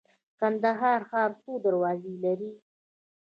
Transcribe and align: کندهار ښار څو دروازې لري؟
کندهار 0.39 0.99
ښار 1.09 1.31
څو 1.41 1.51
دروازې 1.65 2.13
لري؟ 2.23 2.51